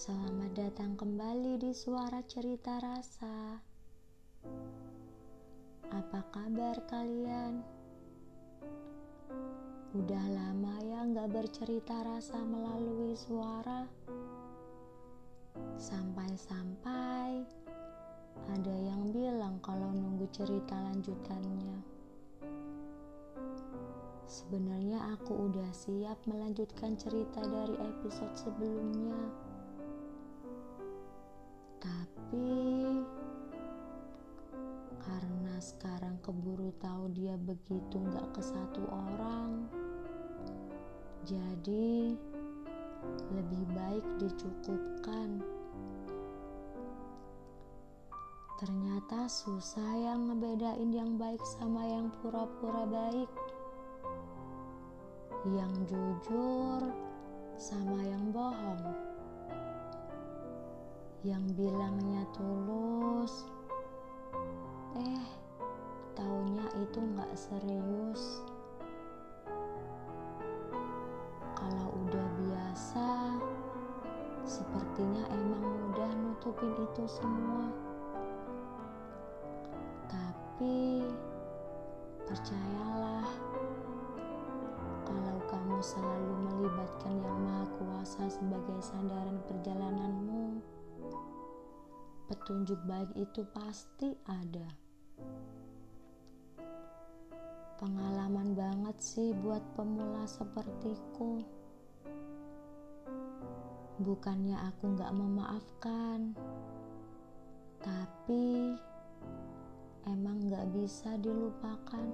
[0.00, 3.60] Selamat datang kembali di Suara Cerita Rasa.
[5.92, 7.60] Apa kabar kalian?
[9.92, 13.84] Udah lama ya nggak bercerita rasa melalui suara.
[15.76, 17.44] Sampai-sampai
[18.56, 21.76] ada yang bilang kalau nunggu cerita lanjutannya.
[24.24, 29.49] Sebenarnya aku udah siap melanjutkan cerita dari episode sebelumnya
[31.80, 33.00] tapi
[35.00, 39.64] karena sekarang keburu tahu dia begitu nggak ke satu orang,
[41.24, 42.12] jadi
[43.32, 45.40] lebih baik dicukupkan.
[48.60, 53.32] Ternyata susah yang ngebedain yang baik sama yang pura-pura baik.
[55.48, 56.92] Yang jujur
[57.56, 59.09] sama yang bohong
[61.20, 63.44] yang bilangnya tulus
[64.96, 65.28] eh
[66.16, 68.40] taunya itu nggak serius.
[71.52, 73.36] Kalau udah biasa
[74.48, 77.68] sepertinya emang mudah nutupin itu semua.
[80.08, 81.04] Tapi
[82.24, 83.28] percayalah
[85.04, 90.64] kalau kamu selalu melibatkan yang maha kuasa sebagai sandaran perjalananmu
[92.30, 94.70] petunjuk baik itu pasti ada.
[97.80, 101.42] Pengalaman banget sih buat pemula sepertiku.
[104.00, 106.36] Bukannya aku gak memaafkan,
[107.82, 108.76] tapi
[110.06, 112.06] emang gak bisa dilupakan.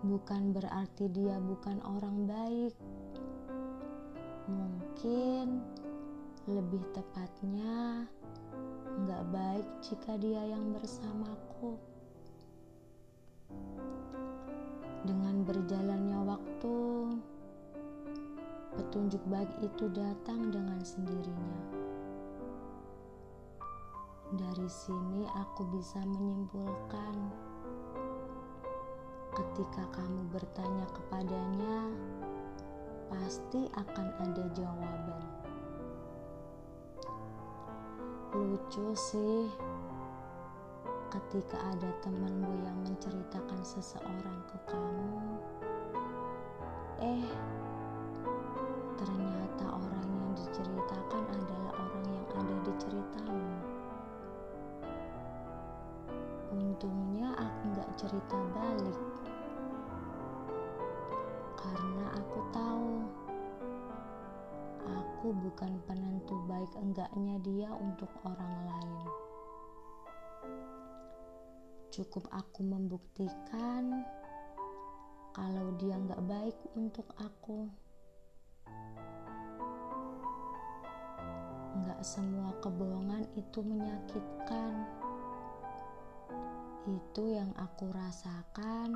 [0.00, 2.74] Bukan berarti dia bukan orang baik.
[4.48, 5.46] Mungkin
[6.48, 8.08] lebih tepatnya,
[9.04, 11.76] nggak baik jika dia yang bersamaku.
[15.04, 16.78] Dengan berjalannya waktu,
[18.76, 21.64] petunjuk baik itu datang dengan sendirinya.
[24.30, 27.16] Dari sini aku bisa menyimpulkan
[29.34, 31.78] ketika kamu bertanya kepadanya,
[33.10, 35.39] pasti akan ada jawaban.
[38.30, 39.50] Lucu sih
[41.10, 45.18] ketika ada temanmu yang menceritakan seseorang ke kamu.
[47.02, 47.26] Eh,
[48.94, 53.54] ternyata orang yang diceritakan adalah orang yang ada di ceritamu.
[56.54, 59.00] Untungnya aku gak cerita balik.
[61.58, 62.90] Karena aku tahu
[64.86, 69.08] aku bukan penentu baik enggaknya dia untuk orang lain.
[71.90, 74.06] Cukup aku membuktikan
[75.34, 77.66] kalau dia nggak baik untuk aku.
[81.80, 84.72] Nggak semua kebohongan itu menyakitkan.
[86.88, 88.94] Itu yang aku rasakan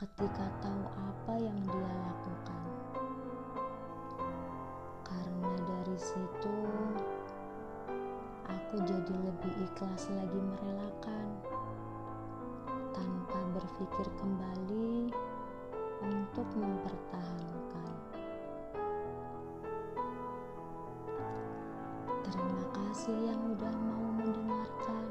[0.00, 2.69] ketika tahu apa yang dia lakukan
[6.00, 6.56] situ
[8.48, 11.28] aku jadi lebih ikhlas lagi merelakan
[12.96, 15.12] tanpa berpikir kembali
[16.00, 17.92] untuk mempertahankan.
[22.24, 25.04] Terima kasih yang udah mau mendengarkan.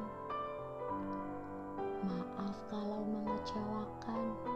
[2.02, 4.49] Maaf kalau mengecewakan.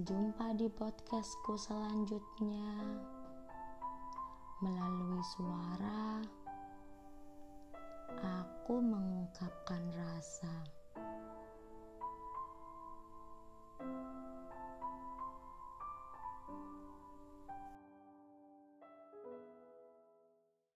[0.00, 2.72] Jumpa di podcastku selanjutnya
[4.64, 6.24] melalui suara.
[8.16, 10.79] Aku mengungkapkan rasa.